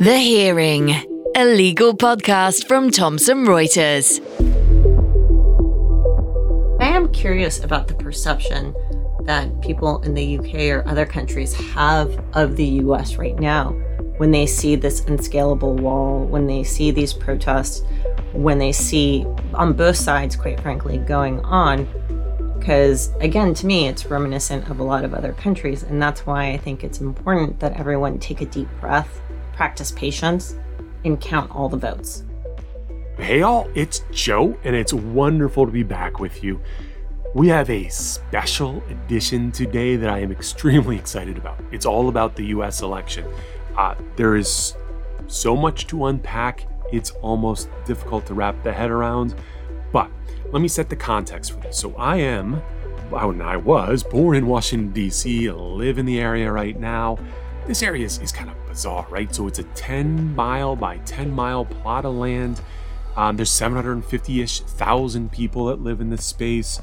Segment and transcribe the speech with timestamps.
[0.00, 0.90] The Hearing,
[1.36, 4.20] a legal podcast from Thomson Reuters.
[6.80, 8.74] I am curious about the perception
[9.22, 13.70] that people in the UK or other countries have of the US right now
[14.16, 17.82] when they see this unscalable wall, when they see these protests,
[18.32, 19.24] when they see
[19.54, 21.86] on both sides, quite frankly, going on.
[22.58, 25.82] Because again, to me, it's reminiscent of a lot of other countries.
[25.82, 29.20] And that's why I think it's important that everyone take a deep breath,
[29.54, 30.56] practice patience,
[31.04, 32.24] and count all the votes.
[33.16, 36.60] Hey, all, it's Joe, and it's wonderful to be back with you.
[37.34, 41.62] We have a special edition today that I am extremely excited about.
[41.70, 43.24] It's all about the US election.
[43.76, 44.74] Uh, there is
[45.26, 49.34] so much to unpack, it's almost difficult to wrap the head around.
[49.92, 50.10] But
[50.50, 51.78] let me set the context for this.
[51.78, 52.60] So, I am,
[53.10, 57.18] well, I was born in Washington, D.C., live in the area right now.
[57.66, 59.34] This area is, is kind of bizarre, right?
[59.34, 62.60] So, it's a 10 mile by 10 mile plot of land.
[63.16, 66.80] Um, there's 750 ish thousand people that live in this space.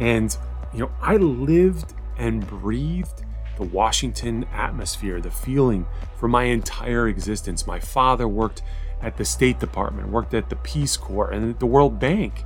[0.00, 0.36] And,
[0.72, 3.24] you know, I lived and breathed
[3.56, 5.86] the Washington atmosphere, the feeling
[6.16, 7.66] for my entire existence.
[7.66, 8.62] My father worked
[9.00, 12.44] at the State Department, worked at the Peace Corps, and at the World Bank.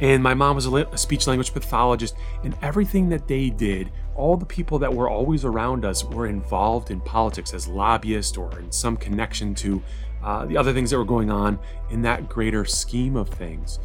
[0.00, 4.46] And my mom was a, speech language pathologist, and everything that they did, all the
[4.46, 8.96] people that were always around us were involved in politics as lobbyists or in some
[8.96, 9.82] connection to
[10.22, 11.58] uh, the other things that were going on
[11.90, 13.78] in that greater scheme of things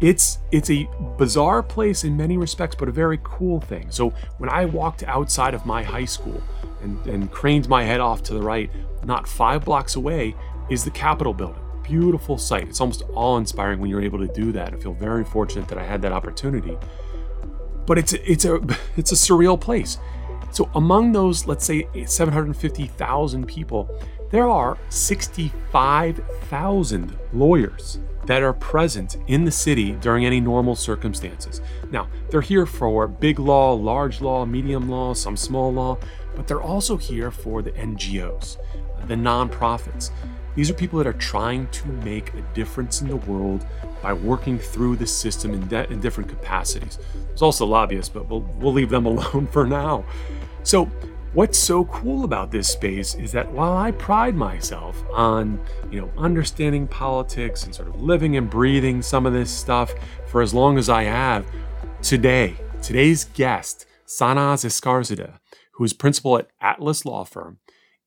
[0.00, 3.90] it's it's a bizarre place in many respects, but a very cool thing.
[3.90, 6.40] So when I walked outside of my high school
[6.82, 8.70] and, and craned my head off to the right,
[9.04, 10.36] not five blocks away
[10.70, 11.62] is the Capitol building.
[11.82, 12.68] Beautiful sight.
[12.68, 14.74] It's almost awe-inspiring when you're able to do that.
[14.74, 16.76] I feel very fortunate that I had that opportunity.
[17.88, 18.60] But it's it's a
[18.96, 19.98] it's a surreal place.
[20.50, 23.88] So among those, let's say 750,000 people,
[24.30, 31.62] there are 65,000 lawyers that are present in the city during any normal circumstances.
[31.90, 35.96] Now, they're here for big law, large law, medium law, some small law,
[36.36, 38.58] but they're also here for the NGOs,
[39.06, 40.10] the nonprofits.
[40.58, 43.64] These are people that are trying to make a difference in the world
[44.02, 46.98] by working through the system in, de- in different capacities.
[47.28, 50.04] There's also lobbyists, but we'll, we'll leave them alone for now.
[50.64, 50.90] So,
[51.34, 55.60] What's so cool about this space is that while I pride myself on,
[55.90, 59.92] you know, understanding politics and sort of living and breathing some of this stuff
[60.26, 61.46] for as long as I have,
[62.00, 65.34] today, today's guest, Sanaz Asgharzadeh,
[65.72, 67.58] who is principal at Atlas Law Firm,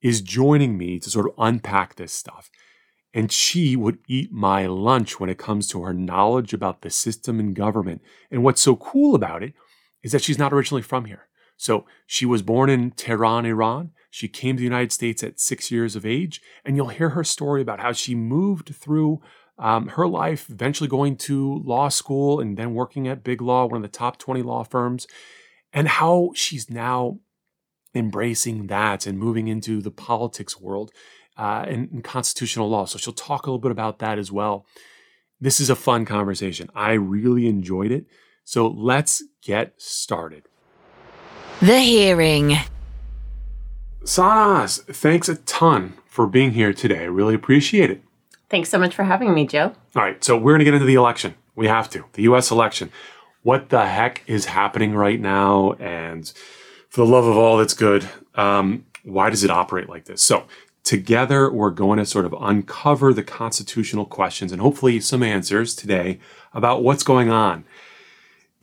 [0.02, 2.50] is joining me to sort of unpack this stuff.
[3.14, 7.38] And she would eat my lunch when it comes to her knowledge about the system
[7.38, 8.02] and government.
[8.30, 9.52] And what's so cool about it
[10.02, 11.28] is that she's not originally from here.
[11.56, 13.90] So she was born in Tehran, Iran.
[14.10, 17.22] She came to the United States at six years of age, and you'll hear her
[17.22, 19.20] story about how she moved through
[19.58, 23.76] um, her life, eventually going to law school and then working at Big Law, one
[23.76, 25.06] of the top 20 law firms,
[25.72, 27.18] and how she's now
[27.94, 30.90] embracing that and moving into the politics world
[31.36, 32.84] uh, and, and constitutional law.
[32.84, 34.66] So she'll talk a little bit about that as well.
[35.40, 36.70] This is a fun conversation.
[36.74, 38.06] I really enjoyed it.
[38.44, 40.44] So let's get started.
[41.60, 42.56] The Hearing.
[44.04, 47.00] Sanaz, thanks a ton for being here today.
[47.00, 48.02] I really appreciate it.
[48.50, 49.72] Thanks so much for having me, Joe.
[49.96, 51.34] All right, so we're going to get into the election.
[51.54, 52.04] We have to.
[52.14, 52.90] The US election.
[53.42, 55.72] What the heck is happening right now?
[55.74, 56.32] And
[56.92, 60.22] for the love of all that's good, um, why does it operate like this?
[60.22, 60.44] So,
[60.84, 66.18] together, we're going to sort of uncover the constitutional questions and hopefully some answers today
[66.52, 67.64] about what's going on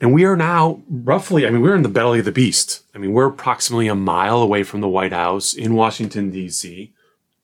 [0.00, 2.82] and we are now roughly, I mean, we're in the belly of the beast.
[2.94, 6.90] I mean, we're approximately a mile away from the White House in Washington, D.C.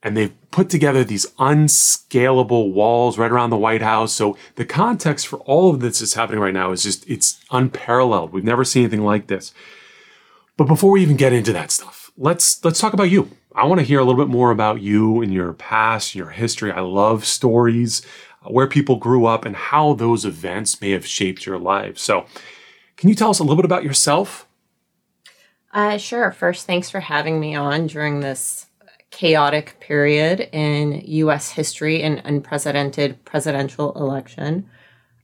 [0.02, 4.14] And they've put together these unscalable walls right around the White House.
[4.14, 8.32] So the context for all of this that's happening right now is just, it's unparalleled.
[8.32, 9.52] We've never seen anything like this.
[10.56, 13.30] But before we even get into that stuff, let's, let's talk about you.
[13.54, 16.70] I want to hear a little bit more about you and your past, your history.
[16.70, 18.02] I love stories
[18.50, 21.98] where people grew up, and how those events may have shaped your life.
[21.98, 22.26] So,
[22.96, 24.46] can you tell us a little bit about yourself?
[25.72, 26.32] Uh, sure.
[26.32, 28.66] First, thanks for having me on during this
[29.10, 31.50] chaotic period in U.S.
[31.50, 34.68] history and unprecedented presidential election.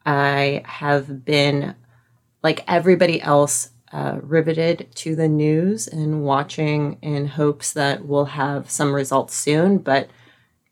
[0.04, 1.74] I have been,
[2.42, 8.70] like everybody else, uh, riveted to the news and watching in hopes that we'll have
[8.70, 9.78] some results soon.
[9.78, 10.08] But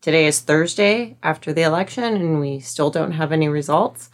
[0.01, 4.09] Today is Thursday after the election, and we still don't have any results.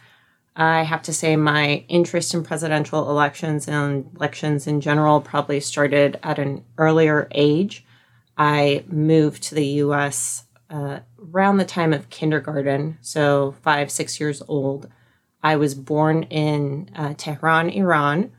[0.54, 6.20] I have to say, my interest in presidential elections and elections in general probably started
[6.22, 7.86] at an earlier age.
[8.36, 10.98] I moved to the US uh,
[11.32, 14.90] around the time of kindergarten, so five, six years old.
[15.42, 18.32] I was born in uh, Tehran, Iran.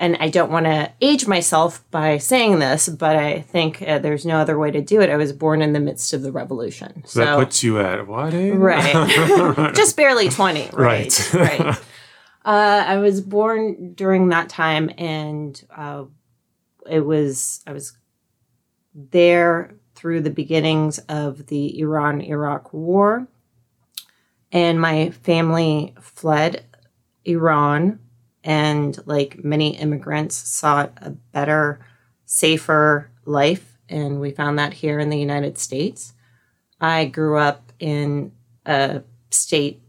[0.00, 4.24] And I don't want to age myself by saying this, but I think uh, there's
[4.24, 5.10] no other way to do it.
[5.10, 7.02] I was born in the midst of the revolution.
[7.04, 8.54] So, that puts you at what age?
[8.54, 8.94] Right.
[9.74, 10.70] Just barely 20.
[10.72, 11.34] Right.
[11.34, 11.58] Right.
[11.60, 11.78] right.
[12.44, 16.04] Uh, I was born during that time, and uh,
[16.88, 17.98] it was, I was
[18.94, 23.26] there through the beginnings of the Iran Iraq War.
[24.52, 26.64] And my family fled
[27.24, 27.98] Iran
[28.44, 31.80] and, like many immigrants, sought a better,
[32.26, 33.78] safer life.
[33.88, 36.12] And we found that here in the United States.
[36.80, 38.32] I grew up in
[38.64, 39.80] a state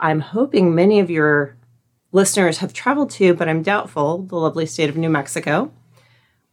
[0.00, 1.56] I'm hoping many of your
[2.12, 5.72] listeners have traveled to, but I'm doubtful the lovely state of New Mexico,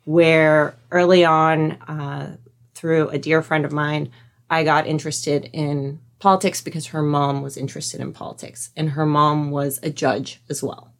[0.03, 2.37] where early on, uh,
[2.73, 4.11] through a dear friend of mine,
[4.49, 9.51] I got interested in politics because her mom was interested in politics and her mom
[9.51, 10.91] was a judge as well.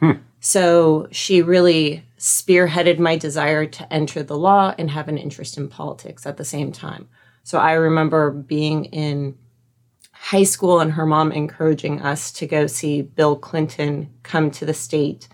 [0.00, 0.12] Hmm.
[0.40, 5.68] So she really spearheaded my desire to enter the law and have an interest in
[5.68, 7.08] politics at the same time.
[7.44, 9.36] So I remember being in
[10.12, 14.74] high school and her mom encouraging us to go see Bill Clinton come to the
[14.74, 15.28] state.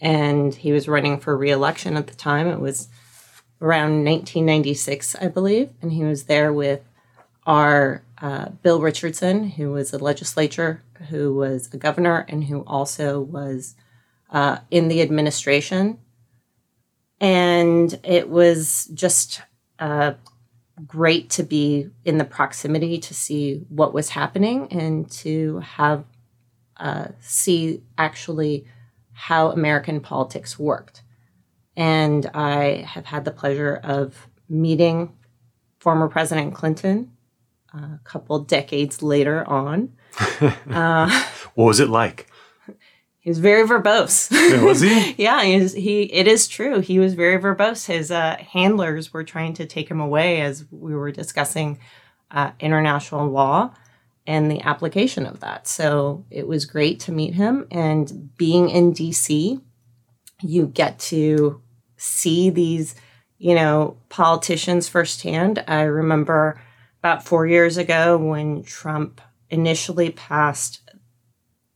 [0.00, 2.46] And he was running for reelection at the time.
[2.46, 2.88] It was
[3.60, 5.70] around 1996, I believe.
[5.82, 6.80] And he was there with
[7.46, 13.20] our uh, Bill Richardson, who was a legislature, who was a governor, and who also
[13.20, 13.74] was
[14.30, 15.98] uh, in the administration.
[17.20, 19.42] And it was just
[19.78, 20.14] uh,
[20.86, 26.04] great to be in the proximity to see what was happening and to have
[26.76, 28.64] uh, see actually
[29.12, 31.02] how American politics worked.
[31.76, 35.12] And I have had the pleasure of meeting
[35.78, 37.12] former President Clinton
[37.72, 39.92] a couple decades later on.
[40.70, 41.24] uh,
[41.54, 42.29] what was it like?
[43.20, 44.30] He was very verbose.
[44.64, 45.12] was he?
[45.18, 46.04] yeah, he, was, he.
[46.04, 46.80] It is true.
[46.80, 47.86] He was very verbose.
[47.86, 51.78] His uh, handlers were trying to take him away as we were discussing
[52.30, 53.74] uh, international law
[54.26, 55.66] and the application of that.
[55.66, 57.66] So it was great to meet him.
[57.70, 59.60] And being in DC,
[60.40, 61.60] you get to
[61.98, 62.94] see these,
[63.36, 65.62] you know, politicians firsthand.
[65.68, 66.58] I remember
[67.00, 69.20] about four years ago when Trump
[69.50, 70.80] initially passed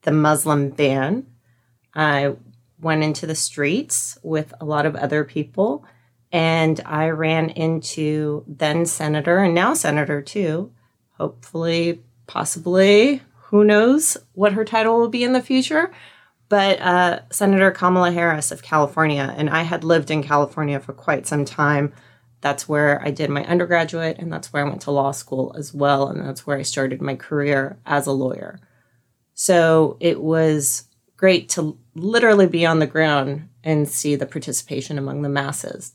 [0.02, 1.26] the Muslim ban
[1.94, 2.34] I
[2.80, 5.84] went into the streets with a lot of other people
[6.34, 10.72] and I ran into then Senator and now Senator too.
[11.12, 15.92] Hopefully, possibly, who knows what her title will be in the future.
[16.48, 21.26] But uh, Senator Kamala Harris of California, and I had lived in California for quite
[21.26, 21.92] some time.
[22.40, 25.72] That's where I did my undergraduate, and that's where I went to law school as
[25.72, 26.08] well.
[26.08, 28.58] And that's where I started my career as a lawyer.
[29.34, 30.88] So it was
[31.24, 35.94] great to literally be on the ground and see the participation among the masses.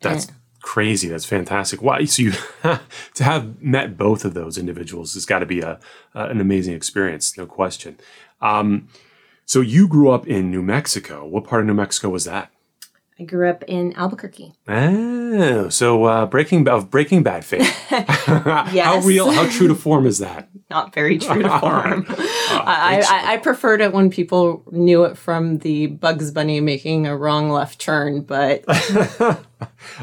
[0.00, 1.06] That's and, crazy.
[1.06, 1.80] That's fantastic.
[1.80, 2.04] Why?
[2.06, 2.32] So you
[3.14, 5.78] to have met both of those individuals has got to be a,
[6.12, 8.00] an amazing experience, no question.
[8.40, 8.88] Um,
[9.46, 11.24] so you grew up in New Mexico.
[11.24, 12.50] What part of New Mexico was that?
[13.20, 14.52] I grew up in Albuquerque.
[14.68, 17.62] Oh, so uh, Breaking of Breaking Bad fame.
[17.62, 17.86] yes.
[18.26, 19.32] how real?
[19.32, 20.48] How true to form is that?
[20.70, 22.06] Not very true to form.
[22.08, 27.06] oh, I, I, I, preferred it when people knew it from the Bugs Bunny making
[27.06, 28.64] a wrong left turn, but.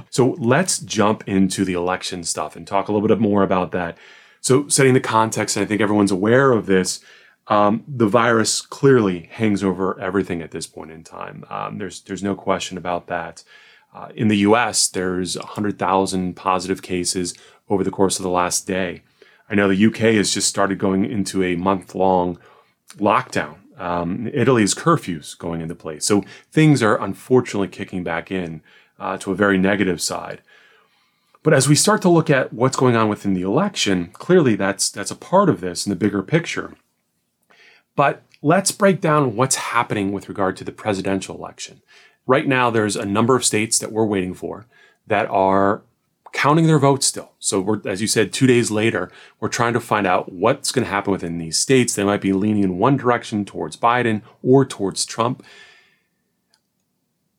[0.10, 3.98] so let's jump into the election stuff and talk a little bit more about that.
[4.42, 7.00] So setting the context, and I think everyone's aware of this.
[7.48, 11.46] Um, the virus clearly hangs over everything at this point in time.
[11.50, 13.44] Um, there's there's no question about that.
[13.94, 17.34] Uh, in the U.S., there's 100,000 positive cases
[17.70, 19.04] over the course of the last day.
[19.50, 22.38] I know the UK has just started going into a month-long
[22.98, 23.60] lockdown.
[23.80, 28.62] Um, Italy's curfews going into place, so things are unfortunately kicking back in
[29.00, 30.42] uh, to a very negative side.
[31.44, 34.90] But as we start to look at what's going on within the election, clearly that's
[34.90, 36.76] that's a part of this in the bigger picture.
[37.96, 41.82] But let's break down what's happening with regard to the presidential election.
[42.28, 44.66] Right now, there's a number of states that we're waiting for
[45.08, 45.84] that are
[46.36, 47.32] counting their votes still.
[47.40, 49.10] So we're, as you said, two days later,
[49.40, 51.96] we're trying to find out what's going to happen within these states.
[51.96, 55.44] They might be leaning in one direction towards Biden or towards Trump.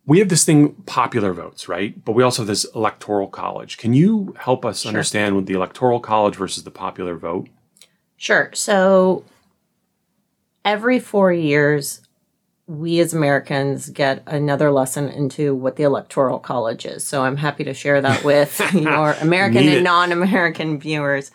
[0.07, 2.03] We have this thing, popular votes, right?
[2.05, 3.77] But we also have this electoral college.
[3.77, 4.89] Can you help us sure.
[4.89, 7.49] understand what the electoral college versus the popular vote?
[8.17, 8.51] Sure.
[8.55, 9.25] So
[10.67, 12.03] every four years,
[12.67, 17.05] we as Americans get another lesson into what the Electoral College is.
[17.05, 21.31] So I'm happy to share that with your American and non American viewers.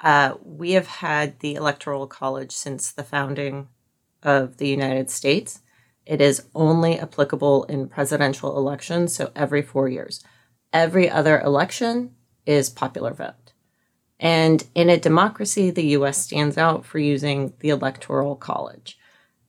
[0.00, 3.68] Uh, we have had the Electoral College since the founding
[4.22, 5.62] of the United States.
[6.04, 10.22] It is only applicable in presidential elections, so every four years.
[10.72, 12.14] Every other election
[12.44, 13.45] is popular vote.
[14.18, 18.98] And in a democracy, the US stands out for using the Electoral College.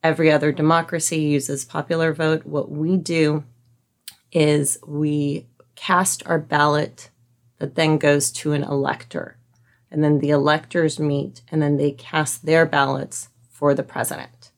[0.04, 2.46] Every other democracy uses popular vote.
[2.46, 3.44] What we do
[4.32, 7.10] is we cast our ballot
[7.60, 9.38] that then goes to an elector.
[9.90, 14.52] And then the electors meet and then they cast their ballots for the president.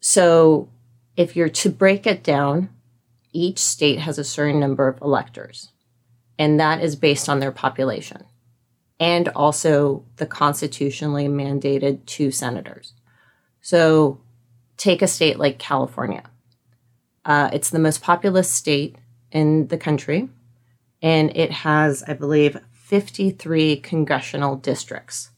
[0.00, 0.70] So
[1.16, 2.70] if you're to break it down,
[3.32, 5.70] each state has a certain number of electors,
[6.38, 8.24] and that is based on their population
[9.00, 12.92] and also the constitutionally mandated two senators.
[13.62, 14.20] So
[14.76, 16.22] take a state like California.
[17.24, 18.96] Uh, it's the most populous state
[19.32, 20.28] in the country,
[21.02, 25.30] and it has, I believe, 53 congressional districts.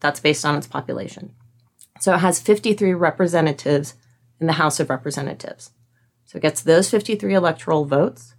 [0.00, 1.34] That's based on its population.
[2.00, 3.94] So it has 53 representatives
[4.40, 5.70] in the House of Representatives.
[6.26, 8.34] So it gets those 53 electoral votes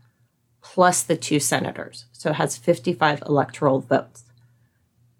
[0.62, 2.06] plus the two senators.
[2.12, 4.26] So it has 55 electoral votes.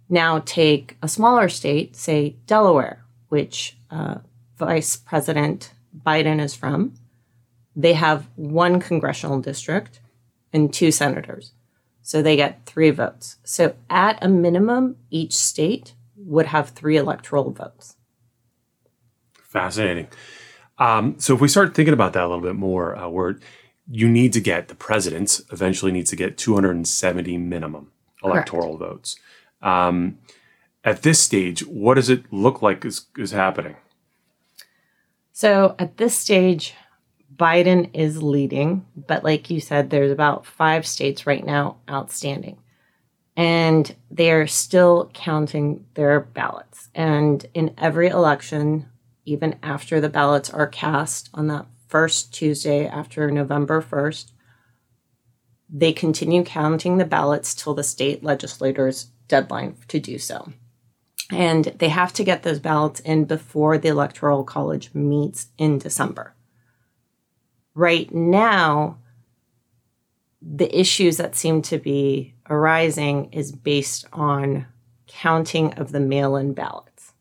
[0.10, 4.18] Now take a smaller state, say Delaware, which uh,
[4.58, 5.74] Vice President
[6.06, 6.94] Biden is from.
[7.76, 10.00] They have one congressional district
[10.52, 11.54] and two senators.
[12.02, 13.38] So they get three votes.
[13.44, 17.96] So at a minimum, each state would have three electoral votes.
[19.42, 20.08] Fascinating.
[20.78, 23.40] Um, so if we start thinking about that a little bit more, uh, where
[23.90, 27.92] you need to get the president eventually needs to get 270 minimum
[28.24, 29.18] electoral votes.
[29.64, 30.20] Um,
[30.84, 33.78] at this stage, what does it look like is, is happening?
[35.32, 36.76] So at this stage,
[37.36, 42.60] Biden is leading, but like you said, there's about five states right now outstanding.
[43.36, 46.90] And they are still counting their ballots.
[46.94, 48.86] And in every election,
[49.26, 54.32] even after the ballots are cast on that first Tuesday after November 1st,
[55.70, 60.52] they continue counting the ballots till the state legislators' deadline to do so.
[61.32, 66.36] And they have to get those ballots in before the Electoral College meets in December.
[67.76, 68.98] Right now,
[70.42, 74.68] the issues that seem to be arising is based on
[75.08, 77.14] counting of the mail in ballots.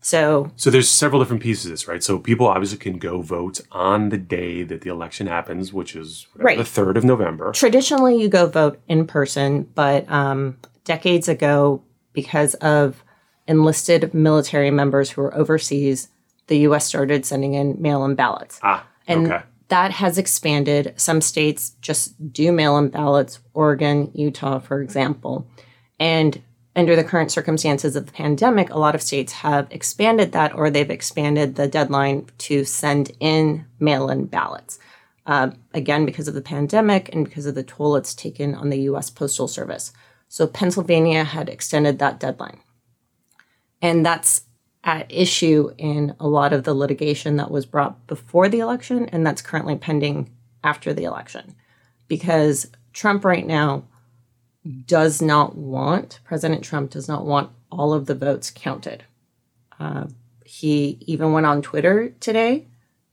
[0.00, 2.02] So, So there's several different pieces of this, right?
[2.02, 6.26] So people obviously can go vote on the day that the election happens, which is
[6.32, 6.58] whatever, Right.
[6.58, 7.52] the 3rd of November.
[7.52, 13.02] traditionally you go vote in person, but um, decades ago, because of
[13.46, 16.08] enlisted military members who were overseas,
[16.46, 18.60] the US started sending in mail in ballots.
[18.62, 19.42] Ah, And okay.
[19.68, 20.94] that has expanded.
[20.96, 25.46] Some states just do mail in ballots, Oregon, Utah, for example.
[25.98, 26.42] And
[26.74, 30.70] under the current circumstances of the pandemic, a lot of states have expanded that or
[30.70, 34.78] they've expanded the deadline to send in mail in ballots.
[35.26, 38.80] Uh, again, because of the pandemic and because of the toll it's taken on the
[38.80, 39.92] US Postal Service.
[40.32, 42.60] So Pennsylvania had extended that deadline.
[43.82, 44.44] And that's
[44.82, 49.26] at issue in a lot of the litigation that was brought before the election and
[49.26, 50.30] that's currently pending
[50.64, 51.54] after the election.
[52.08, 53.84] Because Trump right now
[54.86, 59.04] does not want, President Trump does not want all of the votes counted.
[59.78, 60.06] Uh,
[60.46, 62.68] he even went on Twitter today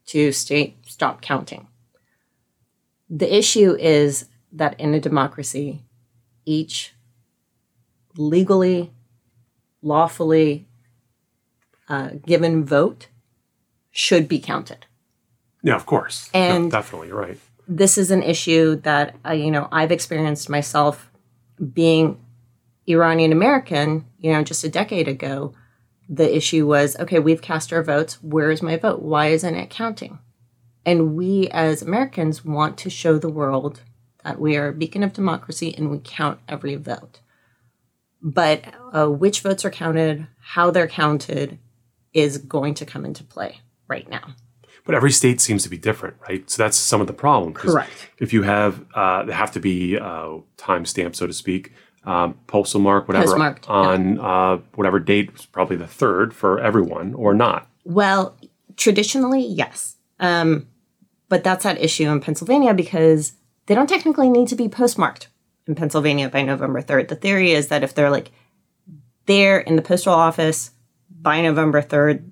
[0.05, 1.67] to state stop counting.
[3.09, 5.83] The issue is that in a democracy,
[6.45, 6.93] each
[8.17, 8.91] legally,
[9.81, 10.67] lawfully
[11.87, 13.07] uh, given vote
[13.91, 14.85] should be counted.
[15.63, 16.29] Yeah, of course.
[16.33, 17.37] And- definitely, you're right.
[17.67, 21.11] This is an issue that uh, you know I've experienced myself
[21.73, 22.19] being
[22.87, 24.05] Iranian American.
[24.17, 25.53] You know, just a decade ago,
[26.07, 27.19] the issue was okay.
[27.19, 28.23] We've cast our votes.
[28.23, 29.03] Where is my vote?
[29.03, 30.17] Why isn't it counting?
[30.83, 33.81] And we as Americans want to show the world
[34.23, 37.19] that we are a beacon of democracy and we count every vote.
[38.21, 41.57] But uh, which votes are counted, how they're counted,
[42.13, 44.35] is going to come into play right now.
[44.85, 46.49] But every state seems to be different, right?
[46.49, 47.53] So that's some of the problem.
[47.53, 48.09] Correct.
[48.17, 51.73] If you have, uh, they have to be uh, time stamped, so to speak,
[52.05, 53.73] um, postal mark, whatever, Postmarked, yeah.
[53.73, 57.69] on uh, whatever date, was probably the third for everyone, or not.
[57.83, 58.37] Well,
[58.77, 59.97] traditionally, yes.
[60.19, 60.67] Um,
[61.27, 63.33] but that's at issue in Pennsylvania because
[63.67, 65.27] they don't technically need to be postmarked
[65.69, 67.07] in Pennsylvania by November 3rd.
[67.07, 68.31] The theory is that if they're like
[69.27, 70.71] there in the postal office
[71.09, 72.29] by November 3rd,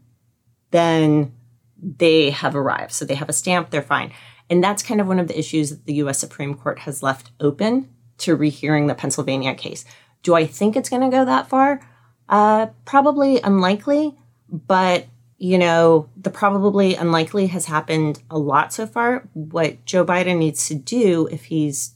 [0.72, 1.32] then
[1.80, 2.92] they have arrived.
[2.92, 4.12] So they have a stamp, they're fine.
[4.50, 7.32] And that's kind of one of the issues that the US Supreme Court has left
[7.40, 7.90] open
[8.20, 9.86] to rehearing the Pennsylvania case.
[10.24, 11.80] Do I think it's going to go that far?
[12.28, 14.18] Uh, probably unlikely,
[14.50, 15.06] but
[15.38, 19.30] you know, the probably unlikely has happened a lot so far.
[19.34, 21.94] What Joe Biden needs to do if he's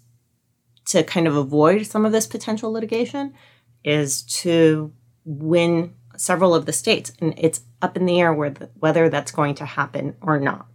[0.92, 3.34] to kind of avoid some of this potential litigation
[3.84, 4.94] is to
[5.26, 7.12] win several of the states.
[7.20, 10.68] And it's up in the air whether that's going to happen or not.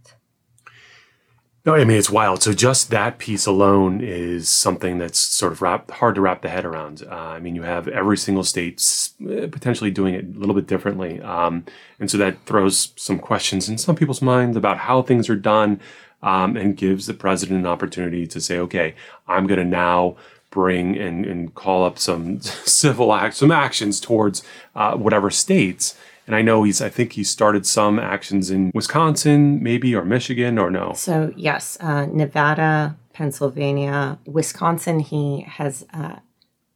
[1.67, 2.41] No, I mean it's wild.
[2.43, 6.47] So just that piece alone is something that's sort of wrap, hard to wrap the
[6.47, 7.03] head around.
[7.05, 8.81] Uh, I mean, you have every single state
[9.21, 11.65] uh, potentially doing it a little bit differently, um,
[11.99, 15.81] and so that throws some questions in some people's minds about how things are done,
[16.23, 18.95] um, and gives the president an opportunity to say, "Okay,
[19.27, 20.15] I'm going to now."
[20.49, 24.41] bring and, and call up some civil act, some actions towards
[24.75, 25.93] uh, whatever states
[26.27, 30.59] and I know he's, I think he started some actions in Wisconsin, maybe, or Michigan,
[30.59, 30.91] or no.
[30.93, 36.17] So, yes, uh, Nevada, Pennsylvania, Wisconsin, he has uh,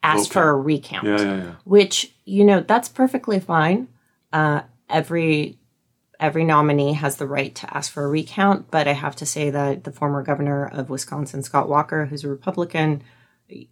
[0.02, 0.34] asked okay.
[0.34, 1.06] for a recount.
[1.06, 1.56] Yeah, yeah, yeah.
[1.66, 3.90] Which, you know, that's perfectly fine.
[4.32, 5.58] Uh, every
[6.22, 9.50] every nominee has the right to ask for a recount, but I have to say
[9.50, 13.04] that the former governor of Wisconsin, Scott Walker, who's a Republican,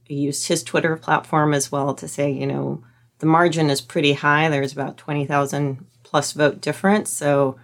[0.07, 2.83] used his Twitter platform as well to say, you know,
[3.19, 4.49] the margin is pretty high.
[4.49, 7.09] There's about 20,000 plus vote difference.
[7.11, 7.57] So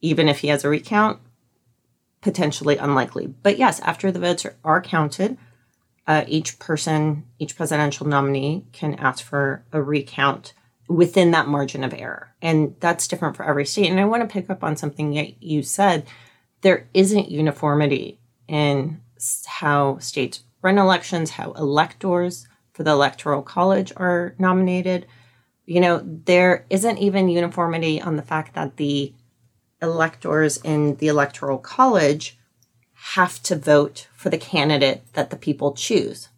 [0.00, 1.20] even if he has a recount,
[2.22, 3.26] potentially unlikely.
[3.26, 5.36] But yes, after the votes are, are counted,
[6.06, 10.54] uh, each person, each presidential nominee can ask for a recount
[10.90, 12.34] within that margin of error.
[12.42, 13.88] And that's different for every state.
[13.88, 16.06] And I want to pick up on something that you said.
[16.62, 18.18] There isn't uniformity
[18.48, 19.00] in
[19.46, 25.06] how states run elections, how electors for the Electoral College are nominated.
[25.64, 29.14] You know, there isn't even uniformity on the fact that the
[29.80, 32.36] electors in the Electoral College
[33.14, 36.28] have to vote for the candidate that the people choose.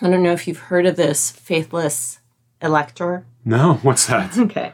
[0.00, 2.18] I don't know if you've heard of this faithless
[2.64, 3.26] elector.
[3.44, 4.36] No, what's that?
[4.38, 4.72] okay.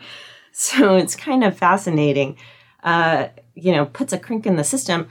[0.52, 2.36] So it's kind of fascinating.
[2.82, 5.08] Uh, you know, puts a crink in the system.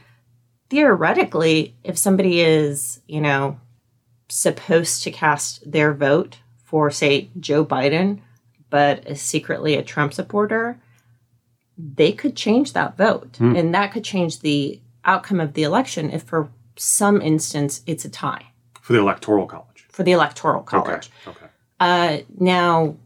[0.69, 3.59] Theoretically, if somebody is, you know,
[4.27, 8.21] supposed to cast their vote for, say, Joe Biden,
[8.69, 10.79] but is secretly a Trump supporter,
[11.77, 13.37] they could change that vote.
[13.37, 13.55] Hmm.
[13.55, 18.09] And that could change the outcome of the election if, for some instance, it's a
[18.09, 18.47] tie.
[18.81, 19.85] For the Electoral College.
[19.89, 21.09] For the Electoral College.
[21.27, 21.31] Okay.
[21.31, 21.48] okay.
[21.79, 22.97] Uh, now,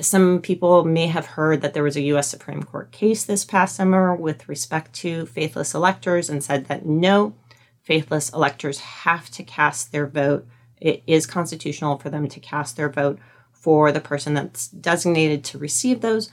[0.00, 2.28] some people may have heard that there was a U.S.
[2.28, 7.34] Supreme Court case this past summer with respect to faithless electors and said that no,
[7.82, 10.46] faithless electors have to cast their vote
[10.80, 13.18] it is constitutional for them to cast their vote
[13.52, 16.32] for the person that's designated to receive those,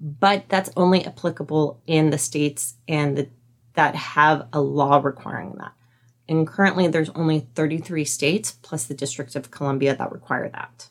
[0.00, 3.28] but that's only applicable in the states and the,
[3.74, 5.72] that have a law requiring that.
[6.28, 10.88] And currently, there's only 33 states plus the District of Columbia that require that.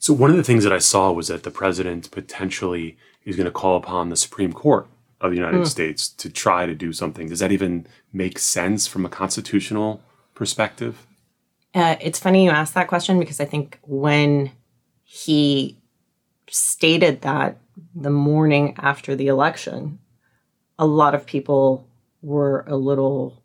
[0.00, 3.44] So, one of the things that I saw was that the president potentially is going
[3.44, 4.88] to call upon the Supreme Court
[5.20, 5.66] of the United mm.
[5.66, 7.28] States to try to do something.
[7.28, 10.02] Does that even make sense from a constitutional
[10.34, 11.06] perspective?
[11.74, 14.50] Uh, it's funny you asked that question because I think when
[15.04, 15.76] he
[16.48, 17.58] stated that
[17.94, 19.98] the morning after the election,
[20.78, 21.86] a lot of people
[22.22, 23.42] were a little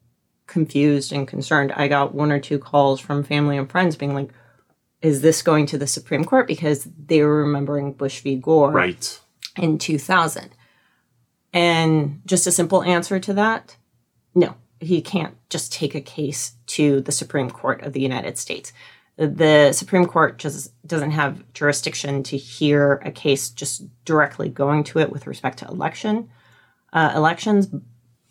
[0.47, 1.73] confused and concerned.
[1.73, 4.29] I got one or two calls from family and friends being like,
[5.05, 6.47] is this going to the Supreme Court?
[6.47, 8.35] Because they were remembering Bush v.
[8.35, 9.19] Gore right.
[9.57, 10.49] in 2000.
[11.53, 13.77] And just a simple answer to that
[14.35, 18.73] no, he can't just take a case to the Supreme Court of the United States.
[19.17, 24.99] The Supreme Court just doesn't have jurisdiction to hear a case just directly going to
[24.99, 26.29] it with respect to election
[26.91, 27.69] uh, elections.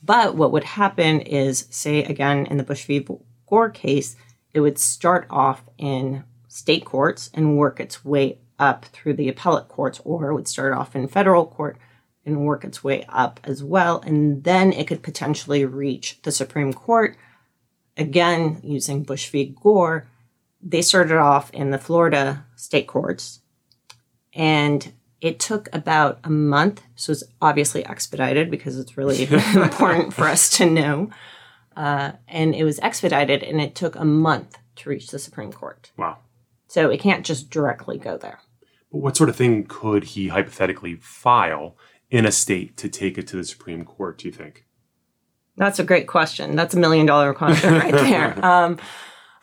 [0.03, 3.07] But what would happen is, say again in the Bush v.
[3.47, 4.17] Gore case,
[4.53, 6.25] it would start off in
[6.55, 10.73] state courts and work its way up through the appellate courts, or it would start
[10.73, 11.77] off in federal court
[12.25, 14.01] and work its way up as well.
[14.07, 17.17] And then it could potentially reach the Supreme Court.
[17.97, 19.57] Again, using Bush v.
[19.61, 20.07] Gore,
[20.63, 23.41] they started off in the Florida state courts.
[24.33, 26.83] And it took about a month.
[26.95, 29.25] So it's obviously expedited because it's really
[29.57, 31.11] important for us to know.
[31.77, 35.91] Uh, and it was expedited and it took a month to reach the Supreme Court.
[35.97, 36.19] Wow.
[36.75, 38.41] So it can't just directly go there.
[38.91, 41.77] But what sort of thing could he hypothetically file
[42.11, 44.67] in a state to take it to the Supreme Court, do you think?
[45.57, 46.57] That's a great question.
[46.57, 48.45] That's a million dollar question right there.
[48.45, 48.81] Um,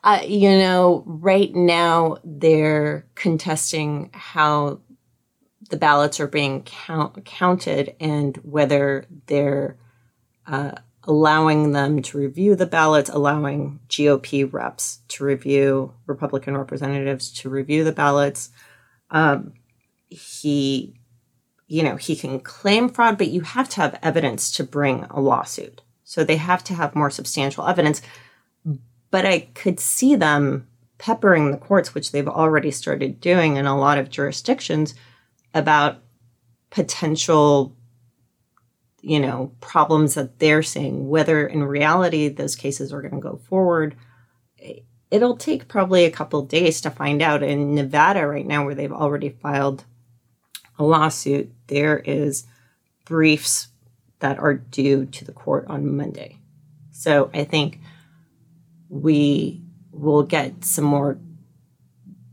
[0.03, 4.81] uh, you know, right now they're contesting how
[5.69, 9.77] the ballots are being count- counted and whether they're
[10.47, 10.73] uh,
[11.05, 17.83] allowing them to review the ballots, allowing GOP reps to review, Republican representatives to review
[17.83, 18.49] the ballots.
[19.09, 19.53] Um,
[20.09, 20.93] he,
[21.67, 25.19] you know, he can claim fraud, but you have to have evidence to bring a
[25.19, 25.81] lawsuit.
[26.03, 28.01] So they have to have more substantial evidence.
[29.09, 33.77] But I could see them peppering the courts, which they've already started doing in a
[33.77, 34.93] lot of jurisdictions,
[35.53, 35.97] about
[36.69, 37.75] potential
[39.01, 43.37] you know problems that they're seeing whether in reality those cases are going to go
[43.49, 43.95] forward
[45.11, 47.43] it'll take probably a couple days to find out.
[47.43, 49.83] In nevada right now where they've already filed
[50.79, 52.45] a lawsuit there is
[53.05, 53.67] briefs
[54.19, 56.37] that are due to the court on monday.
[56.91, 57.79] So i think
[58.89, 59.61] we
[59.91, 61.19] will get some more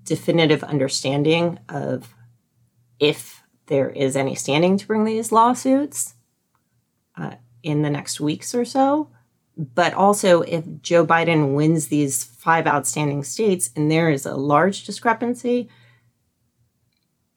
[0.05, 2.15] definitive understanding of
[2.99, 6.15] if there is any standing to bring these lawsuits
[7.19, 9.11] uh, in the next weeks or so.
[9.57, 14.85] But also, if Joe Biden wins these five outstanding states and there is a large
[14.85, 15.69] discrepancy,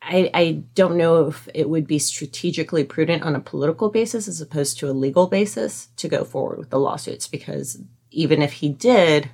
[0.03, 4.39] I, I don't know if it would be strategically prudent on a political basis as
[4.39, 8.69] opposed to a legal basis to go forward with the lawsuits because even if he
[8.69, 9.29] did,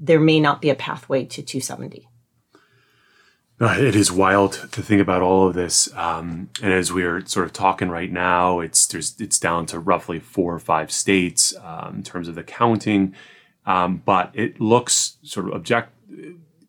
[0.00, 2.08] there may not be a pathway to 270.
[3.62, 7.46] Uh, it is wild to think about all of this, um, and as we're sort
[7.46, 11.98] of talking right now, it's there's it's down to roughly four or five states um,
[11.98, 13.14] in terms of the counting,
[13.64, 15.92] um, but it looks sort of object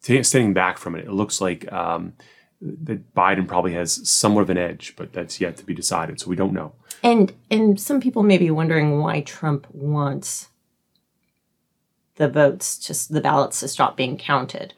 [0.02, 1.06] standing back from it.
[1.06, 2.14] It looks like um,
[2.62, 6.30] that Biden probably has somewhat of an edge, but that's yet to be decided, so
[6.30, 6.74] we don't know.
[7.02, 10.50] And and some people may be wondering why Trump wants
[12.18, 14.76] the votes, just the ballots, to stop being counted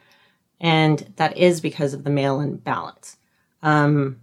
[0.65, 3.17] and that is because of the mail in ballots.
[3.61, 4.19] Um,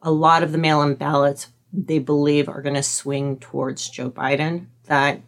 [0.00, 4.10] a lot of the mail in ballots they believe are going to swing towards Joe
[4.10, 5.20] Biden, that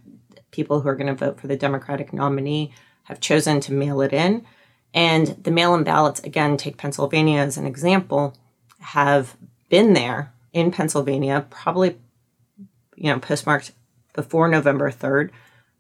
[0.50, 4.14] people who are going to vote for the Democratic nominee have chosen to mail it
[4.14, 4.46] in.
[4.94, 8.34] And the mail in ballots, again, take Pennsylvania as an example,
[8.78, 9.36] have
[9.68, 11.98] been there in Pennsylvania, probably,
[12.96, 13.72] you know, postmarked
[14.14, 15.32] before November 3rd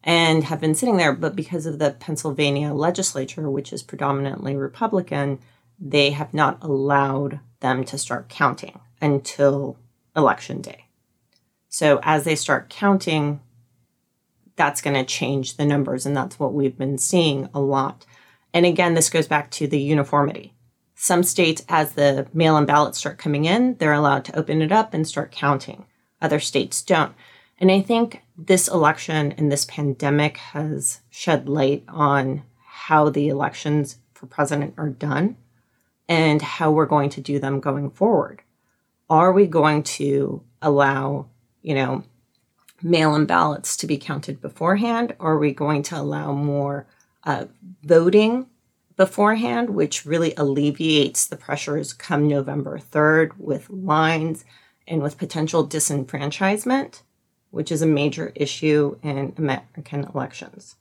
[0.04, 1.12] and have been sitting there.
[1.12, 5.38] But because of the Pennsylvania legislature, which is predominantly Republican,
[5.78, 9.76] they have not allowed them to start counting until
[10.16, 10.86] election day.
[11.68, 13.40] So as they start counting,
[14.56, 16.04] that's going to change the numbers.
[16.04, 18.04] And that's what we've been seeing a lot.
[18.52, 20.54] And again, this goes back to the uniformity.
[20.94, 24.70] Some states, as the mail in ballots start coming in, they're allowed to open it
[24.70, 25.86] up and start counting.
[26.20, 27.14] Other states don't.
[27.62, 33.98] And I think this election and this pandemic has shed light on how the elections
[34.14, 35.36] for president are done
[36.08, 38.42] and how we're going to do them going forward.
[39.08, 41.28] Are we going to allow,
[41.62, 42.02] you know,
[42.82, 45.14] mail in ballots to be counted beforehand?
[45.20, 46.88] Or are we going to allow more
[47.22, 47.44] uh,
[47.84, 48.48] voting
[48.96, 54.44] beforehand, which really alleviates the pressures come November 3rd with lines
[54.88, 57.02] and with potential disenfranchisement?
[57.52, 60.74] Which is a major issue in American elections.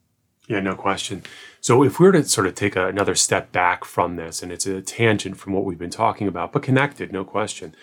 [0.48, 1.24] Yeah, no question.
[1.60, 4.52] So, if we were to sort of take a, another step back from this, and
[4.52, 7.76] it's a tangent from what we've been talking about, but connected, no question.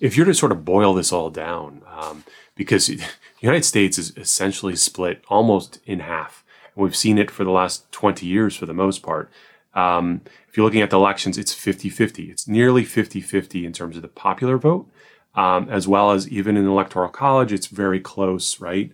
[0.00, 2.24] If you're to sort of boil this all down, um,
[2.56, 3.00] because the
[3.40, 7.90] United States is essentially split almost in half, and we've seen it for the last
[7.92, 9.30] 20 years for the most part.
[9.74, 12.24] Um, if you're looking at the elections, it's 50 50.
[12.24, 14.90] It's nearly 50 50 in terms of the popular vote
[15.34, 18.92] um, as well as even in the electoral college, it's very close, right?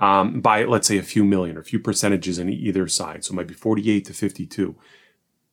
[0.00, 3.24] Um, by let's say a few million or a few percentages on either side.
[3.24, 4.76] So it might be 48 to 52.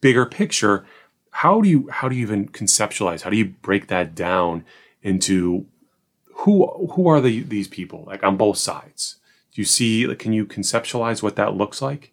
[0.02, 0.86] Bigger picture,
[1.32, 3.22] how do you how do you even conceptualize?
[3.22, 4.64] How do you break that down
[5.02, 5.66] into
[6.34, 9.18] who who are the, these people like on both sides?
[9.54, 10.06] Do you see?
[10.06, 12.12] Like, can you conceptualize what that looks like?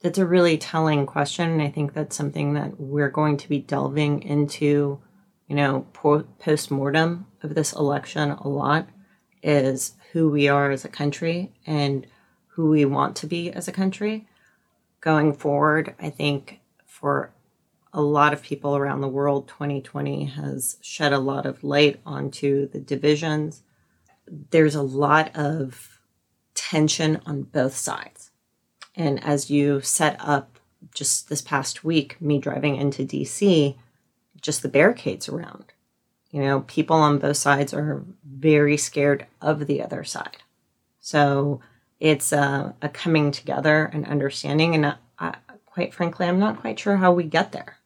[0.00, 3.60] That's a really telling question, and I think that's something that we're going to be
[3.60, 5.00] delving into
[5.52, 8.88] you know, post mortem of this election a lot
[9.42, 12.06] is who we are as a country and
[12.46, 14.26] who we want to be as a country.
[15.02, 17.34] Going forward, I think for
[17.92, 22.66] a lot of people around the world, 2020 has shed a lot of light onto
[22.70, 23.62] the divisions.
[24.26, 26.00] There's a lot of
[26.54, 28.30] tension on both sides.
[28.94, 30.58] And as you set up
[30.94, 33.76] just this past week, me driving into DC,
[34.42, 35.64] just the barricades around.
[36.30, 40.38] You know, people on both sides are very scared of the other side.
[41.00, 41.60] So
[42.00, 44.74] it's a, a coming together and understanding.
[44.74, 47.78] And I, quite frankly, I'm not quite sure how we get there.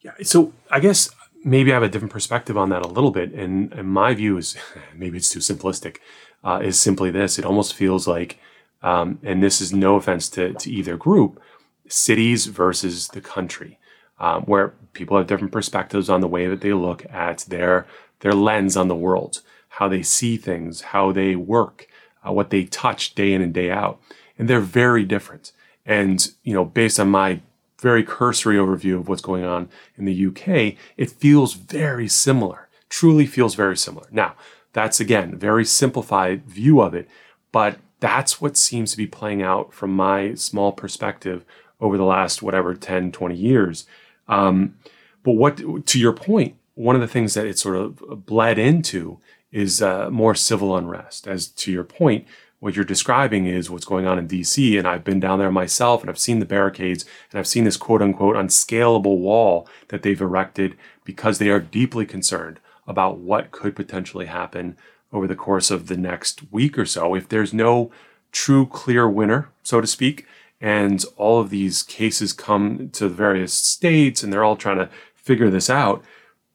[0.00, 0.12] Yeah.
[0.22, 1.10] So I guess
[1.44, 3.32] maybe I have a different perspective on that a little bit.
[3.32, 4.56] And, and my view is
[4.94, 5.98] maybe it's too simplistic.
[6.44, 8.38] uh, is simply this: it almost feels like,
[8.82, 11.40] um, and this is no offense to to either group,
[11.88, 13.78] cities versus the country,
[14.20, 17.86] um, where people have different perspectives on the way that they look at their
[18.20, 21.88] their lens on the world, how they see things, how they work,
[22.26, 23.98] uh, what they touch day in and day out,
[24.38, 25.52] and they're very different.
[25.86, 27.40] And you know, based on my
[27.80, 32.68] very cursory overview of what's going on in the UK, it feels very similar.
[32.90, 34.06] Truly feels very similar.
[34.10, 34.34] Now,
[34.72, 37.08] that's again very simplified view of it,
[37.52, 41.44] but that's what seems to be playing out from my small perspective
[41.80, 43.86] over the last whatever 10, 20 years.
[44.30, 44.76] Um,
[45.22, 49.18] but what to your point, one of the things that it sort of bled into
[49.52, 51.26] is uh, more civil unrest.
[51.26, 52.26] As to your point,
[52.60, 54.78] what you're describing is what's going on in DC.
[54.78, 57.76] And I've been down there myself and I've seen the barricades and I've seen this
[57.76, 63.74] quote unquote unscalable wall that they've erected because they are deeply concerned about what could
[63.74, 64.76] potentially happen
[65.12, 67.14] over the course of the next week or so.
[67.14, 67.90] If there's no
[68.30, 70.26] true clear winner, so to speak,
[70.60, 74.90] and all of these cases come to the various states and they're all trying to
[75.14, 76.04] figure this out,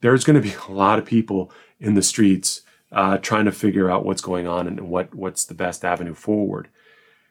[0.01, 3.89] there's going to be a lot of people in the streets uh, trying to figure
[3.89, 6.69] out what's going on and what what's the best avenue forward.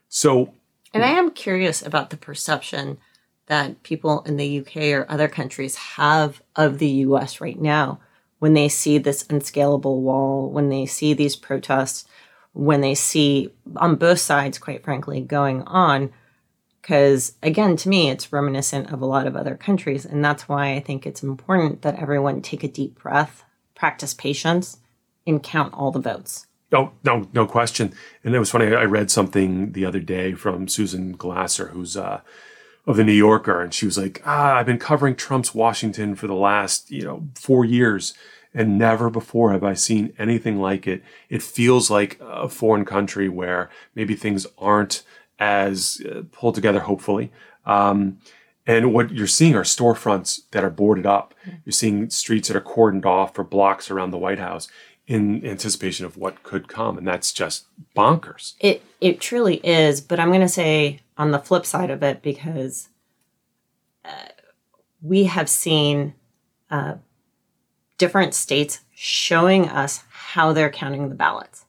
[0.09, 0.55] So,
[0.93, 2.99] and I am curious about the perception
[3.47, 8.01] that people in the UK or other countries have of the US right now
[8.39, 12.07] when they see this unscalable wall, when they see these protests,
[12.53, 16.13] when they see on both sides, quite frankly, going on.
[16.85, 20.05] Because again, to me, it's reminiscent of a lot of other countries.
[20.05, 23.43] And that's why I think it's important that everyone take a deep breath,
[23.75, 24.77] practice patience,
[25.27, 26.47] and count all the votes.
[26.73, 27.95] Oh, no, no question.
[28.23, 28.67] And it was funny.
[28.67, 32.21] I read something the other day from Susan Glasser, who's uh,
[32.87, 36.27] of the New Yorker, and she was like, "Ah, I've been covering Trump's Washington for
[36.27, 38.13] the last, you know, four years,
[38.53, 41.03] and never before have I seen anything like it.
[41.31, 45.03] It feels like a foreign country where maybe things aren't
[45.39, 46.81] as uh, pulled together.
[46.81, 47.33] Hopefully."
[47.67, 48.19] Um,
[48.67, 51.35] and what you're seeing are storefronts that are boarded up.
[51.67, 54.69] You're seeing streets that are cordoned off for blocks around the White House
[55.07, 60.19] in anticipation of what could come and that's just bonkers it it truly is but
[60.19, 62.89] i'm going to say on the flip side of it because
[64.05, 64.29] uh,
[65.03, 66.15] we have seen
[66.71, 66.95] uh,
[67.99, 71.64] different states showing us how they're counting the ballots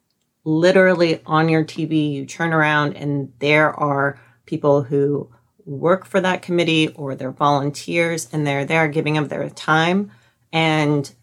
[0.45, 5.29] literally on your tv you turn around and there are people who
[5.65, 10.11] work for that committee or they're volunteers and they're there giving of their time
[10.53, 11.13] and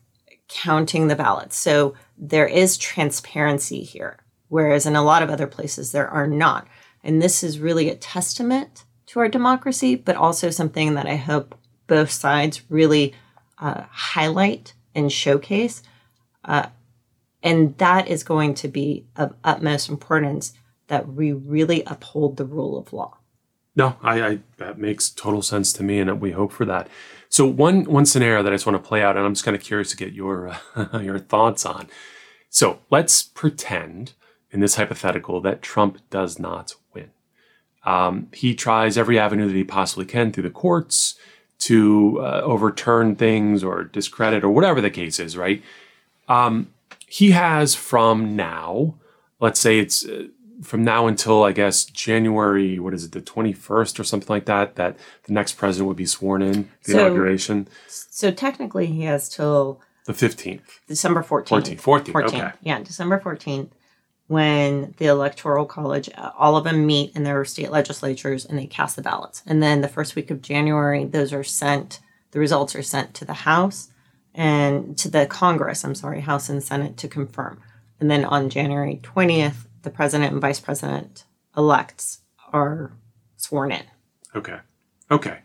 [0.49, 1.57] counting the ballots.
[1.57, 6.67] So there is transparency here, whereas in a lot of other places there are not.
[7.03, 11.55] And this is really a testament to our democracy, but also something that I hope
[11.87, 13.15] both sides really
[13.59, 15.83] uh, highlight and showcase.
[16.45, 16.67] Uh,
[17.42, 20.52] and that is going to be of utmost importance
[20.88, 23.18] that we really uphold the rule of law.
[23.74, 26.88] No, I, I, that makes total sense to me, and we hope for that.
[27.28, 29.57] So one one scenario that I just want to play out, and I'm just kind
[29.57, 31.88] of curious to get your uh, your thoughts on.
[32.50, 34.12] So let's pretend
[34.50, 37.11] in this hypothetical that Trump does not win.
[37.85, 41.14] Um, he tries every avenue that he possibly can through the courts
[41.61, 45.35] to uh, overturn things or discredit or whatever the case is.
[45.35, 45.62] Right?
[46.28, 46.68] Um,
[47.12, 48.94] he has from now,
[49.38, 50.05] let's say it's.
[50.05, 50.29] Uh,
[50.62, 54.77] from now until I guess January, what is it, the 21st or something like that,
[54.77, 57.66] that the next president would be sworn in, the so, inauguration.
[57.88, 60.61] So technically he has till the 15th.
[60.87, 61.81] December 14th.
[61.81, 61.81] 14th.
[61.81, 62.12] 14th.
[62.12, 62.27] 14th.
[62.27, 62.53] Okay.
[62.62, 63.70] Yeah, December 14th
[64.29, 68.94] when the electoral college all of them meet in their state legislatures and they cast
[68.94, 69.42] the ballots.
[69.46, 71.98] And then the first week of January those are sent
[72.31, 73.88] the results are sent to the House
[74.35, 77.61] and to the Congress, I'm sorry, House and Senate to confirm.
[78.01, 81.25] And then on January 20th the president and vice president
[81.57, 82.21] elects
[82.53, 82.92] are
[83.37, 83.83] sworn in.
[84.35, 84.59] Okay.
[85.11, 85.38] Okay.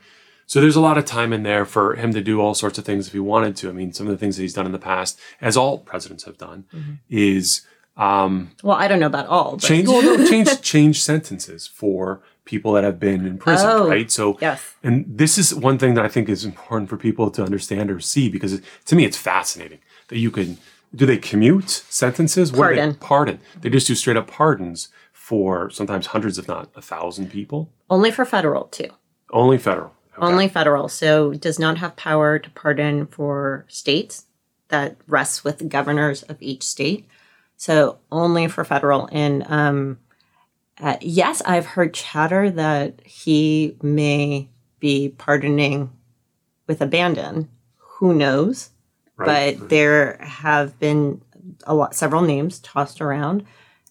[0.46, 2.86] So there's a lot of time in there for him to do all sorts of
[2.86, 3.70] things if he wanted to.
[3.70, 6.24] I mean, some of the things that he's done in the past, as all presidents
[6.24, 6.94] have done, mm-hmm.
[7.10, 7.62] is
[7.98, 9.54] um, well, I don't know about all.
[9.54, 9.64] But.
[9.64, 14.10] Change, well, no, change, change sentences for people that have been in prison, oh, right?
[14.10, 14.74] So, yes.
[14.82, 18.00] and this is one thing that I think is important for people to understand or
[18.00, 20.58] see because it, to me, it's fascinating that you can
[20.96, 22.52] do they commute sentences?
[22.52, 22.92] Pardon.
[22.92, 23.40] They, pardon.
[23.62, 27.72] They just do straight up pardons for sometimes hundreds, if not a thousand people.
[27.90, 28.90] Only for federal, too.
[29.32, 29.92] Only federal.
[30.18, 30.26] Okay.
[30.26, 30.88] Only federal.
[30.88, 34.26] So does not have power to pardon for states.
[34.70, 37.08] That rests with governors of each state.
[37.58, 39.08] So only for federal.
[39.12, 40.00] And um,
[40.80, 45.92] uh, yes, I've heard chatter that he may be pardoning
[46.68, 47.50] with abandon.
[47.78, 48.70] Who knows?
[49.16, 49.58] Right.
[49.58, 51.22] But there have been
[51.64, 53.46] a lot, several names tossed around.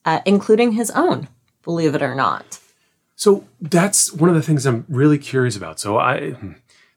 [0.07, 1.29] uh, including his own,
[1.63, 2.61] believe it or not.
[3.17, 5.81] So that's one of the things I'm really curious about.
[5.81, 6.37] So I,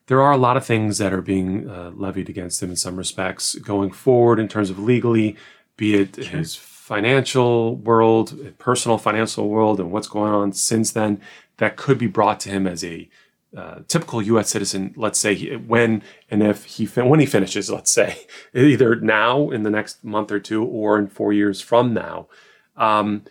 [0.08, 2.96] there are a lot of things that are being uh, levied against him in some
[2.96, 5.36] respects going forward in terms of legally,
[5.76, 6.26] be it sure.
[6.26, 6.56] his
[6.90, 11.22] financial world, personal financial world, and what's going on since then
[11.58, 13.08] that could be brought to him as a
[13.56, 14.50] uh, typical U.S.
[14.50, 14.96] citizen.
[14.98, 18.26] Let's say he, when and if he fin- when he finishes, let's say
[18.56, 22.28] either now in the next month or two or in four years from now.
[22.76, 23.24] Um,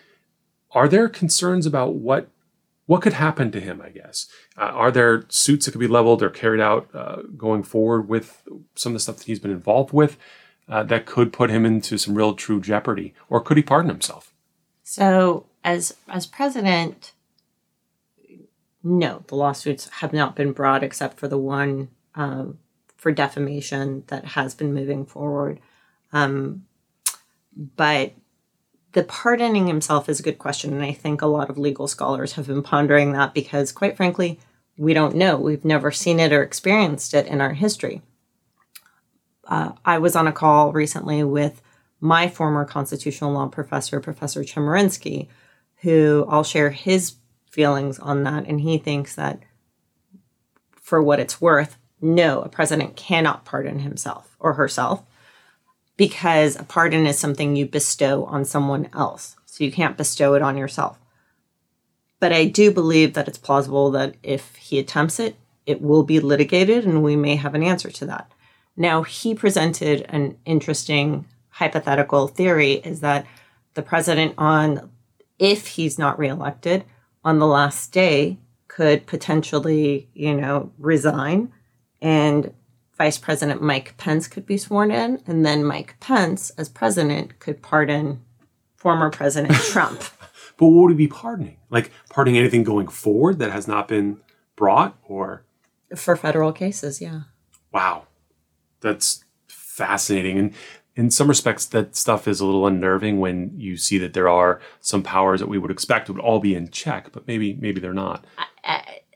[0.71, 2.29] are there concerns about what
[2.87, 3.83] what could happen to him?
[3.85, 7.65] I guess uh, are there suits that could be leveled or carried out uh, going
[7.65, 8.45] forward with
[8.77, 10.17] some of the stuff that he's been involved with
[10.69, 14.33] uh, that could put him into some real true jeopardy, or could he pardon himself?
[14.83, 17.13] So as as president
[18.83, 22.59] no, the lawsuits have not been brought except for the one um,
[22.97, 25.61] for defamation that has been moving forward.
[26.13, 26.65] Um,
[27.77, 28.13] but
[28.93, 30.73] the pardoning himself is a good question.
[30.73, 34.39] And I think a lot of legal scholars have been pondering that because, quite frankly,
[34.77, 35.37] we don't know.
[35.37, 38.03] We've never seen it or experienced it in our history.
[39.49, 41.63] Uh, I was on a call recently with
[42.01, 45.29] my former constitutional law professor, Professor Chemerinsky,
[45.79, 47.15] who I'll share his
[47.51, 48.47] feelings on that.
[48.47, 49.41] And he thinks that,
[50.77, 55.03] for what it's worth, no, a president cannot pardon himself or herself
[55.97, 59.35] because a pardon is something you bestow on someone else.
[59.47, 60.99] So you can't bestow it on yourself.
[62.21, 66.21] But I do believe that it's plausible that if he attempts it, it will be
[66.21, 68.31] litigated and we may have an answer to that.
[68.79, 73.27] Now, he presented an interesting hypothetical theory is that
[73.75, 74.91] the president, on
[75.41, 76.85] if he's not reelected,
[77.25, 78.39] on the last day
[78.69, 81.53] could potentially, you know, resign
[82.01, 82.55] and
[82.97, 87.63] Vice President Mike Pence could be sworn in, and then Mike Pence, as president, could
[87.63, 88.21] pardon
[88.77, 90.01] former President Trump.
[90.57, 91.59] but what would he be pardoning?
[91.71, 94.21] Like pardoning anything going forward that has not been
[94.57, 95.45] brought, or
[95.97, 97.01] for federal cases?
[97.01, 97.23] Yeah.
[97.73, 98.07] Wow,
[98.81, 100.39] that's fascinating.
[100.39, 100.55] And
[100.97, 104.61] in some respects, that stuff is a little unnerving when you see that there are
[104.81, 107.95] some powers that we would expect would all be in check, but maybe maybe they're
[107.95, 108.25] not.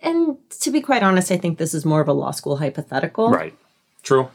[0.01, 3.31] and to be quite honest, I think this is more of a law school hypothetical.
[3.31, 3.57] Right.
[4.03, 4.31] True.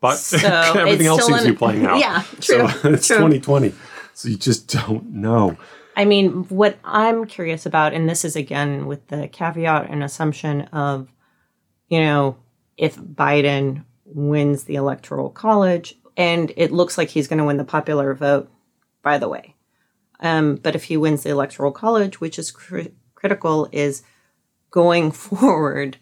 [0.00, 0.38] But so
[0.76, 1.98] everything else seems an, to be playing out.
[1.98, 2.68] Yeah, true.
[2.68, 3.16] So it's true.
[3.16, 3.72] 2020.
[4.14, 5.56] So you just don't know.
[5.96, 10.62] I mean, what I'm curious about, and this is again with the caveat and assumption
[10.72, 11.12] of,
[11.88, 12.36] you know,
[12.76, 13.84] if Biden
[14.14, 18.50] wins the electoral college and it looks like he's going to win the popular vote,
[19.02, 19.54] by the way.
[20.20, 24.02] Um, but if he wins the electoral college, which is cr- critical, is
[24.70, 25.96] going forward,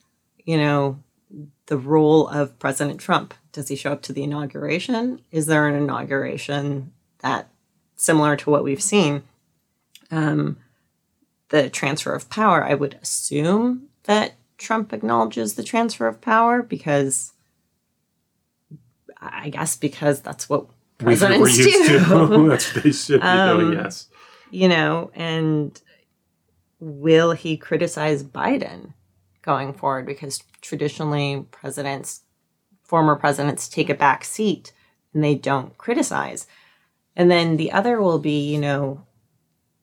[0.44, 1.02] you know,
[1.66, 3.34] the role of President Trump.
[3.52, 5.20] Does he show up to the inauguration?
[5.30, 7.48] Is there an inauguration that
[7.96, 9.22] similar to what we've seen?
[10.10, 10.56] Um,
[11.50, 17.32] the transfer of power, I would assume that Trump acknowledges the transfer of power because
[19.20, 20.66] I guess because that's what
[20.98, 21.98] presidents we do.
[22.48, 23.78] that's what they should be um, doing.
[23.78, 24.08] Yes,
[24.50, 25.80] you know, and
[26.80, 28.92] will he criticize Biden
[29.42, 30.06] going forward?
[30.06, 32.22] Because traditionally, presidents,
[32.84, 34.72] former presidents, take a back seat
[35.12, 36.46] and they don't criticize.
[37.16, 39.04] And then the other will be, you know,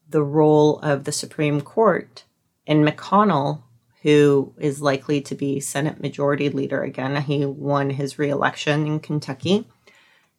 [0.08, 2.24] the role of the Supreme Court
[2.66, 3.62] and McConnell
[4.06, 7.20] who is likely to be Senate Majority Leader again.
[7.22, 9.66] He won his reelection in Kentucky.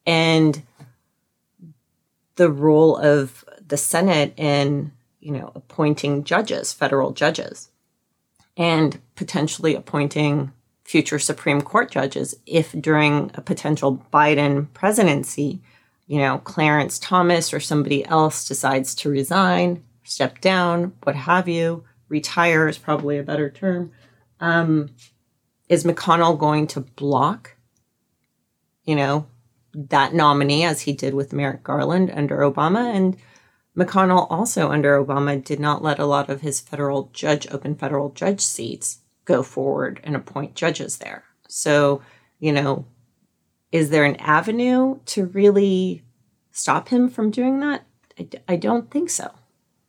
[0.06, 0.64] And
[2.38, 7.70] the role of the Senate in, you know, appointing judges, federal judges,
[8.56, 10.54] and potentially appointing
[10.86, 15.60] future Supreme Court judges if during a potential Biden presidency,
[16.06, 21.84] you know, Clarence Thomas or somebody else decides to resign, step down, what have you,
[22.10, 23.92] retire is probably a better term.
[24.40, 24.90] Um,
[25.70, 27.56] is McConnell going to block,
[28.84, 29.28] you know,
[29.74, 32.94] that nominee as he did with Merrick Garland under Obama?
[32.94, 33.18] And
[33.78, 38.10] McConnell also under Obama did not let a lot of his federal judge, open federal
[38.10, 41.24] judge seats go forward and appoint judges there.
[41.48, 42.02] So,
[42.40, 42.86] you know,
[43.72, 46.04] is there an avenue to really
[46.52, 47.86] stop him from doing that?
[48.18, 49.32] I, I don't think so.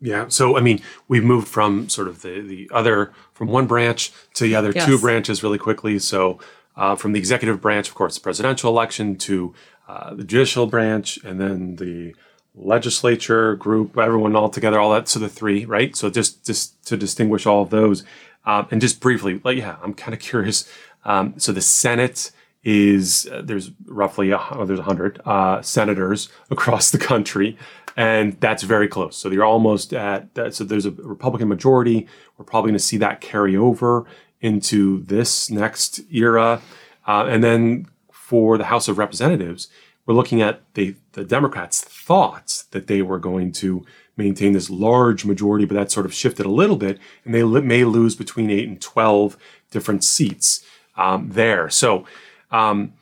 [0.00, 0.28] Yeah.
[0.28, 4.44] So, I mean, we've moved from sort of the, the other, from one branch to
[4.44, 4.86] the other yes.
[4.86, 5.98] two branches really quickly.
[5.98, 6.38] So,
[6.76, 9.54] uh, from the executive branch, of course, the presidential election to
[9.88, 12.14] uh, the judicial branch and then the
[12.54, 15.08] legislature group, everyone all together, all that.
[15.08, 15.96] So, the three, right?
[15.96, 18.04] So, just, just to distinguish all of those.
[18.46, 20.70] Um, and just briefly, like, yeah, I'm kind of curious.
[21.04, 22.30] Um, so, the Senate
[22.62, 27.56] is uh, there's roughly a, oh, there's 100 uh, senators across the country
[27.98, 29.16] and that's very close.
[29.16, 30.54] So you're almost at that.
[30.54, 32.06] So there's a Republican majority.
[32.36, 34.06] We're probably going to see that carry over
[34.40, 36.62] into this next era,
[37.08, 39.68] uh, and then for the House of Representatives,
[40.06, 43.84] we're looking at the the Democrats' thoughts that they were going to
[44.16, 47.84] maintain this large majority, but that sort of shifted a little bit, and they may
[47.84, 49.36] lose between eight and twelve
[49.72, 50.64] different seats
[50.96, 51.68] um, there.
[51.68, 52.04] So,
[52.52, 52.92] um,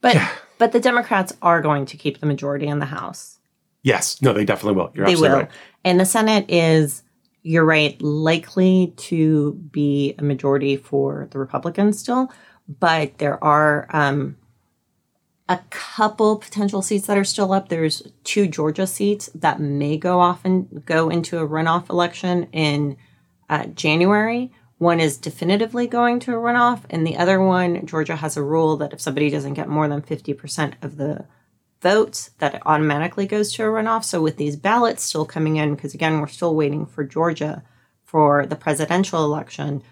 [0.00, 0.30] but yeah.
[0.56, 3.39] but the Democrats are going to keep the majority in the House.
[3.82, 4.90] Yes, no, they definitely will.
[4.94, 5.44] You're they absolutely will.
[5.44, 5.52] right.
[5.84, 7.02] And the Senate is,
[7.42, 12.30] you're right, likely to be a majority for the Republicans still,
[12.78, 14.36] but there are um,
[15.48, 17.68] a couple potential seats that are still up.
[17.68, 22.96] There's two Georgia seats that may go off and go into a runoff election in
[23.48, 24.52] uh, January.
[24.78, 28.76] One is definitively going to a runoff, and the other one, Georgia has a rule
[28.78, 31.26] that if somebody doesn't get more than 50% of the
[31.80, 34.04] votes that it automatically goes to a runoff.
[34.04, 37.62] So with these ballots still coming in, because again, we're still waiting for Georgia
[38.04, 39.82] for the presidential election.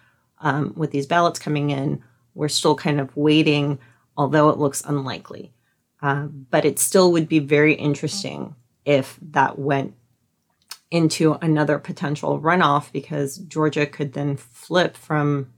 [0.40, 2.02] Um, with these ballots coming in,
[2.34, 3.78] we're still kind of waiting,
[4.16, 5.52] although it looks unlikely.
[6.00, 9.94] Uh, but it still would be very interesting if that went
[10.90, 15.52] into another potential runoff because Georgia could then flip from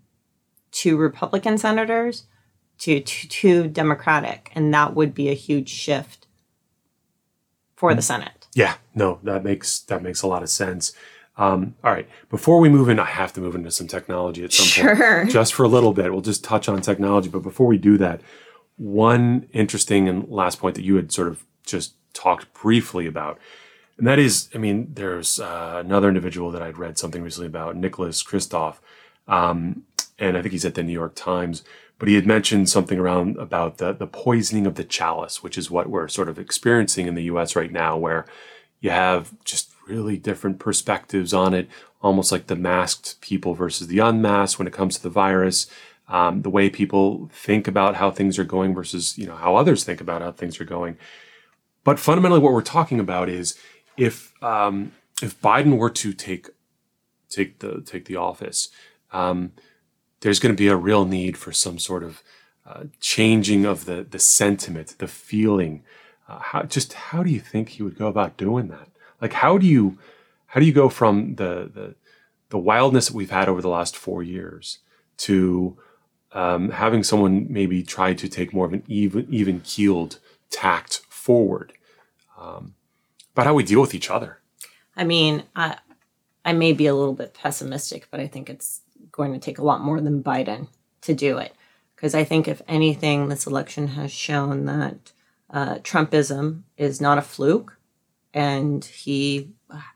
[0.71, 2.25] two Republican senators
[2.79, 6.20] to two Democratic, and that would be a huge shift
[7.81, 8.47] for the Senate.
[8.55, 10.93] Yeah, no, that makes that makes a lot of sense.
[11.39, 14.53] Um, all right, before we move in, I have to move into some technology at
[14.53, 14.97] some sure.
[14.97, 16.13] point, just for a little bit.
[16.13, 18.21] We'll just touch on technology, but before we do that,
[18.77, 23.39] one interesting and last point that you had sort of just talked briefly about,
[23.97, 27.77] and that is, I mean, there's uh, another individual that I'd read something recently about,
[27.77, 28.77] Nicholas Kristof,
[29.27, 29.85] um,
[30.19, 31.65] and I think he's at the New York Times,
[32.01, 35.71] but he had mentioned something around about the the poisoning of the chalice, which is
[35.71, 37.55] what we're sort of experiencing in the U.S.
[37.55, 38.25] right now, where
[38.81, 41.69] you have just really different perspectives on it,
[42.01, 45.71] almost like the masked people versus the unmasked when it comes to the virus.
[46.09, 49.85] Um, the way people think about how things are going versus you know how others
[49.85, 50.97] think about how things are going.
[51.85, 53.59] But fundamentally, what we're talking about is
[53.99, 54.93] if um,
[55.23, 56.49] if Biden were to take
[57.29, 58.71] take the take the office,
[59.13, 59.53] um,
[60.21, 62.23] there's going to be a real need for some sort of
[62.67, 65.83] uh, changing of the the sentiment, the feeling.
[66.29, 68.89] Uh, how just how do you think he would go about doing that?
[69.21, 69.99] Like how do you
[70.47, 71.95] how do you go from the the
[72.51, 74.79] the wildness that we've had over the last four years
[75.17, 75.77] to
[76.33, 80.19] um, having someone maybe try to take more of an even even keeled
[80.51, 81.73] tact forward
[82.39, 82.75] um,
[83.33, 84.41] about how we deal with each other?
[84.97, 85.79] I mean, I
[86.45, 89.65] I may be a little bit pessimistic, but I think it's going to take a
[89.65, 90.69] lot more than Biden
[91.03, 91.55] to do it.
[91.95, 95.13] Because I think, if anything, this election has shown that
[95.51, 97.77] uh, Trumpism is not a fluke
[98.33, 99.51] and he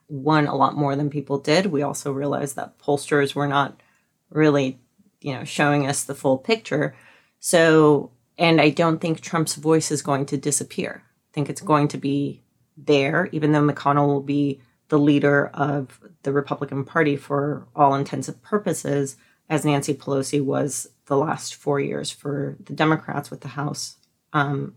[0.07, 1.67] won a lot more than people did.
[1.67, 3.81] We also realized that pollsters were not
[4.29, 4.79] really,
[5.21, 6.95] you know, showing us the full picture.
[7.39, 11.03] So, and I don't think Trump's voice is going to disappear.
[11.05, 12.43] I think it's going to be
[12.77, 18.27] there, even though McConnell will be the leader of the Republican Party for all intents
[18.27, 19.17] and purposes,
[19.49, 23.97] as Nancy Pelosi was the last four years for the Democrats with the House.
[24.33, 24.75] Um,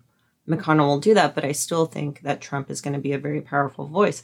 [0.48, 3.18] McConnell will do that, but I still think that Trump is going to be a
[3.18, 4.22] very powerful voice.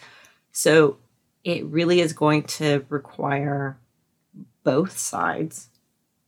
[0.52, 0.98] So
[1.44, 3.78] it really is going to require
[4.62, 5.68] both sides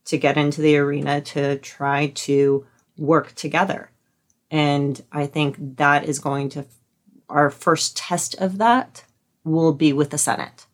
[0.05, 2.65] to get into the arena to try to
[2.97, 3.91] work together.
[4.49, 6.65] And I think that is going to,
[7.27, 9.03] our first test of that
[9.47, 10.65] will be with the Senate.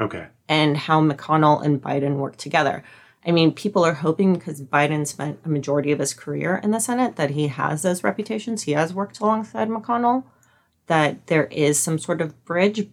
[0.00, 0.28] Okay.
[0.48, 2.82] And how McConnell and Biden work together.
[3.26, 6.80] I mean, people are hoping because Biden spent a majority of his career in the
[6.80, 8.62] Senate that he has those reputations.
[8.62, 10.24] He has worked alongside McConnell,
[10.86, 12.88] that there is some sort of bridge,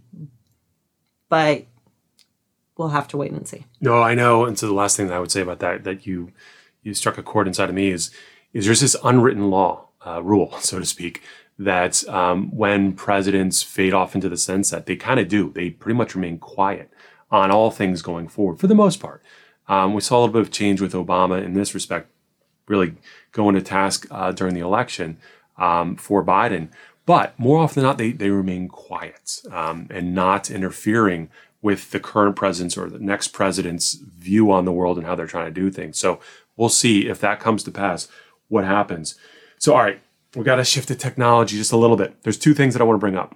[1.28, 1.66] but
[2.78, 3.66] we'll have to wait and see.
[3.82, 4.46] No, I know.
[4.46, 6.32] And so the last thing that I would say about that, that you
[6.82, 8.12] you struck a chord inside of me is
[8.54, 11.22] is there's this unwritten law uh, rule, so to speak,
[11.64, 15.52] that um, when presidents fade off into the sunset, they kind of do.
[15.52, 16.90] They pretty much remain quiet
[17.30, 19.22] on all things going forward for the most part.
[19.68, 22.10] Um, we saw a little bit of change with Obama in this respect,
[22.68, 22.96] really
[23.32, 25.18] going to task uh, during the election
[25.58, 26.70] um, for Biden.
[27.06, 31.30] But more often than not, they, they remain quiet um, and not interfering
[31.62, 35.28] with the current president's or the next president's view on the world and how they're
[35.28, 36.00] trying to do things.
[36.00, 36.20] So
[36.58, 38.08] we'll see if that comes to pass,
[38.48, 39.16] what happens.
[39.60, 40.02] So, all right,
[40.36, 42.22] we got to shift to technology just a little bit.
[42.24, 43.36] There's two things that I want to bring up.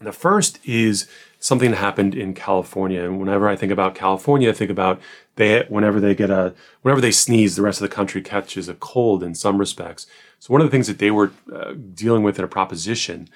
[0.00, 1.06] The first is
[1.38, 3.04] something that happened in California.
[3.04, 5.00] And whenever I think about California, I think about
[5.36, 8.74] they whenever they get a whenever they sneeze, the rest of the country catches a
[8.74, 10.06] cold in some respects.
[10.38, 13.28] So one of the things that they were uh, dealing with in a proposition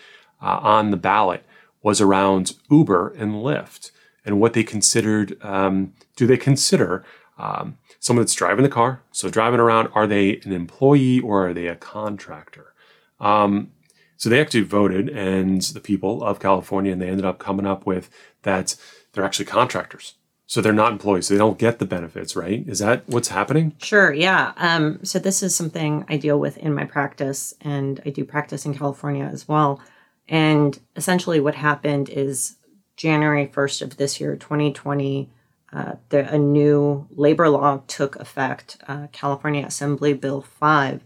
[0.42, 1.44] uh, on the ballot
[1.82, 3.90] was around Uber and Lyft
[4.24, 5.36] and what they considered.
[5.42, 7.04] Um, do they consider
[7.38, 9.02] um, someone that's driving the car?
[9.12, 12.74] So driving around, are they an employee or are they a contractor?
[13.20, 13.72] Um,
[14.16, 17.86] so they actually voted, and the people of California, and they ended up coming up
[17.86, 18.10] with
[18.42, 18.74] that
[19.12, 20.14] they're actually contractors.
[20.46, 21.26] So they're not employees.
[21.26, 22.66] So they don't get the benefits, right?
[22.66, 23.74] Is that what's happening?
[23.78, 24.52] Sure, yeah.
[24.56, 28.64] Um, so this is something I deal with in my practice, and I do practice
[28.64, 29.80] in California as well.
[30.26, 32.56] And essentially, what happened is
[32.96, 35.30] January 1st of this year, 2020,
[35.72, 41.02] uh, the, a new labor law took effect, uh, California Assembly Bill 5.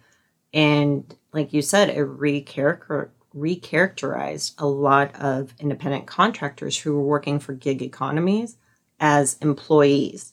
[0.53, 7.38] And like you said, it recharacter- recharacterized a lot of independent contractors who were working
[7.38, 8.57] for gig economies
[9.00, 10.32] as employees.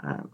[0.00, 0.30] Um,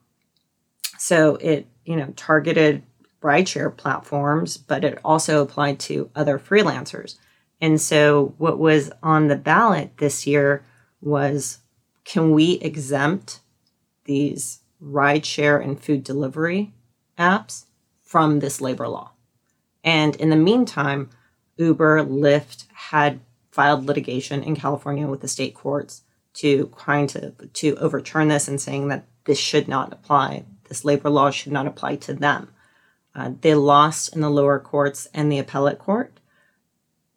[0.98, 2.82] so it, you know, targeted
[3.22, 7.16] rideshare platforms, but it also applied to other freelancers.
[7.60, 10.64] And so what was on the ballot this year
[11.00, 11.58] was
[12.04, 13.40] can we exempt
[14.04, 16.74] these rideshare and food delivery
[17.18, 17.64] apps
[18.02, 19.13] from this labor law?
[19.84, 21.10] And in the meantime,
[21.56, 23.20] Uber, Lyft had
[23.52, 26.02] filed litigation in California with the state courts
[26.34, 30.44] to trying of to overturn this and saying that this should not apply.
[30.68, 32.48] This labor law should not apply to them.
[33.14, 36.18] Uh, they lost in the lower courts and the appellate court.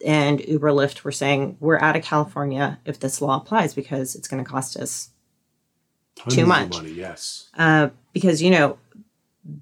[0.06, 4.28] And Uber Lyft were saying, we're out of California if this law applies because it's
[4.28, 5.10] going to cost us
[6.16, 6.70] Tons too much.
[6.70, 7.50] money, yes.
[7.58, 8.78] Uh, because, you know,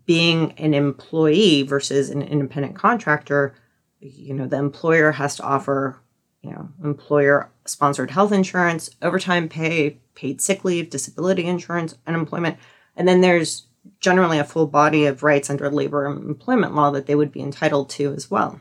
[0.05, 3.55] being an employee versus an independent contractor,
[3.99, 5.97] you know, the employer has to offer,
[6.41, 12.57] you know, employer sponsored health insurance, overtime pay, paid sick leave, disability insurance, unemployment.
[12.95, 13.65] And then there's
[13.99, 17.41] generally a full body of rights under labor and employment law that they would be
[17.41, 18.59] entitled to as well.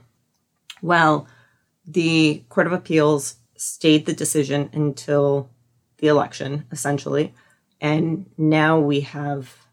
[0.83, 1.27] Well,
[1.87, 5.49] the Court of Appeals stayed the decision until
[5.99, 7.35] the election, essentially.
[7.81, 9.64] And now we have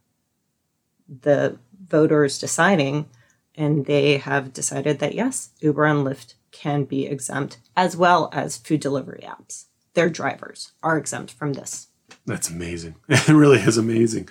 [1.22, 1.58] the
[1.90, 3.08] voters deciding,
[3.56, 8.58] and they have decided that yes, Uber and Lyft can be exempt, as well as
[8.58, 9.66] food delivery apps.
[9.94, 11.88] Their drivers are exempt from this.
[12.26, 12.96] That's amazing.
[13.10, 14.30] It really is amazing.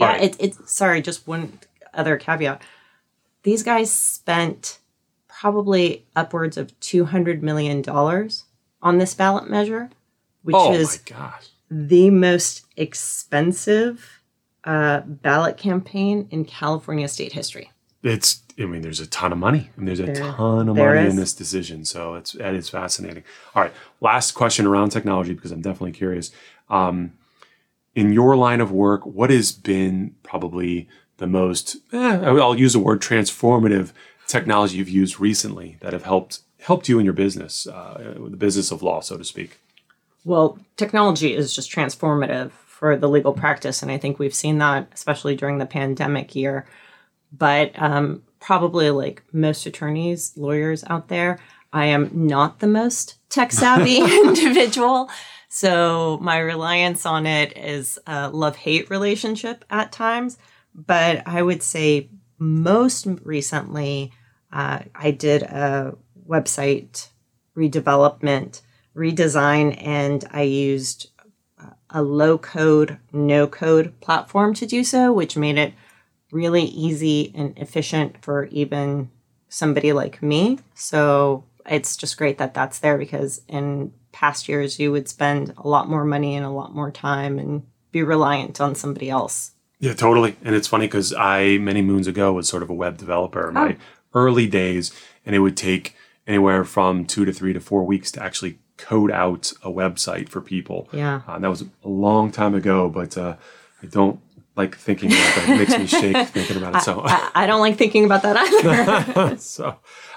[0.00, 0.22] All Yeah, right.
[0.22, 1.58] it, it's sorry, just one
[1.94, 2.62] other caveat.
[3.42, 4.78] These guys spent
[5.28, 7.82] probably upwards of $200 million
[8.82, 9.90] on this ballot measure,
[10.42, 11.48] which oh is my gosh.
[11.70, 14.17] the most expensive
[14.64, 17.70] uh, ballot campaign in California state history.
[18.02, 19.70] It's I mean, there's a ton of money.
[19.76, 21.84] and there's a There- ton of money in this decision.
[21.84, 23.22] So it's that is fascinating.
[23.54, 23.72] All right.
[24.00, 26.30] Last question around technology because I'm definitely curious.
[26.68, 27.12] Um,
[27.94, 30.88] in your line of work, what has been probably
[31.18, 33.92] the most eh, I'll use the word transformative
[34.26, 38.70] technology you've used recently that have helped helped you in your business, uh, the business
[38.70, 39.58] of law, so to speak.
[40.24, 44.86] Well, technology is just transformative for the legal practice, and I think we've seen that
[44.92, 46.64] especially during the pandemic year.
[47.32, 51.40] But um, probably like most attorneys, lawyers out there,
[51.72, 55.10] I am not the most tech savvy individual.
[55.48, 60.38] So my reliance on it is a love hate relationship at times.
[60.72, 64.12] But I would say most recently,
[64.52, 65.96] uh, I did a
[66.28, 67.08] website
[67.56, 68.62] redevelopment,
[68.94, 71.10] redesign, and I used
[71.90, 75.74] a low code, no code platform to do so, which made it
[76.30, 79.10] really easy and efficient for even
[79.48, 80.58] somebody like me.
[80.74, 85.68] So it's just great that that's there because in past years you would spend a
[85.68, 87.62] lot more money and a lot more time and
[87.92, 89.52] be reliant on somebody else.
[89.80, 90.36] Yeah, totally.
[90.44, 93.54] And it's funny because I, many moons ago, was sort of a web developer in
[93.54, 93.82] my oh.
[94.12, 94.92] early days,
[95.24, 95.94] and it would take
[96.26, 100.40] anywhere from two to three to four weeks to actually code out a website for
[100.40, 100.88] people.
[100.92, 101.22] Yeah.
[101.28, 103.36] Uh, and that was a long time ago, but uh,
[103.82, 104.20] I don't
[104.56, 105.48] like thinking about that.
[105.48, 106.82] It makes me shake thinking about it.
[106.82, 109.36] So, I, I don't like thinking about that either.
[109.38, 109.76] so,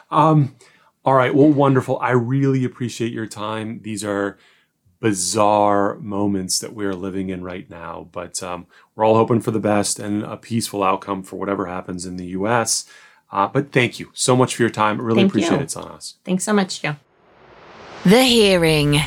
[0.10, 0.56] um,
[1.04, 1.34] all right.
[1.34, 2.00] Well, wonderful.
[2.00, 3.82] I really appreciate your time.
[3.84, 4.38] These are
[5.00, 9.60] bizarre moments that we're living in right now, but um, we're all hoping for the
[9.60, 12.86] best and a peaceful outcome for whatever happens in the U.S.
[13.32, 15.00] Uh, but thank you so much for your time.
[15.00, 15.58] I really Thank appreciate you.
[15.58, 15.64] it.
[15.64, 16.16] It's on us.
[16.24, 16.96] Thanks so much, Joe.
[18.04, 19.00] The Hearing.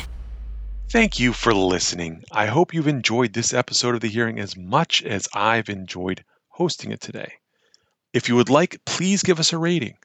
[0.89, 2.23] Thank you for listening.
[2.31, 6.93] I hope you've enjoyed this episode of The Hearing as much as I've enjoyed hosting
[6.93, 7.33] it today.
[8.13, 9.97] If you would like, please give us a rating.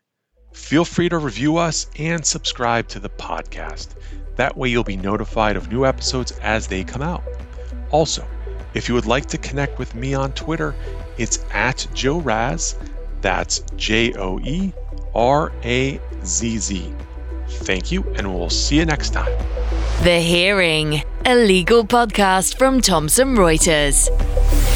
[0.55, 3.91] Feel free to review us and subscribe to the podcast.
[4.35, 7.23] That way, you'll be notified of new episodes as they come out.
[7.93, 8.27] Also,
[8.75, 10.75] if you would like to connect with me on Twitter,
[11.17, 12.77] it's at Joe Raz.
[13.21, 14.73] That's J O E
[15.15, 16.93] R A Z Z.
[17.61, 19.31] Thank you, and we'll see you next time.
[20.03, 24.09] The Hearing, a legal podcast from Thomson Reuters.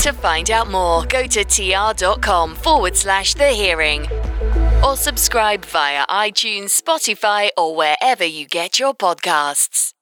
[0.03, 4.07] To find out more, go to tr.com forward slash the hearing
[4.85, 9.94] or subscribe via iTunes, Spotify, or wherever you get your podcasts.